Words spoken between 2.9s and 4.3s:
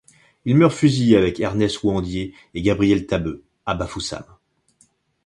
Tabeu à Bafoussam.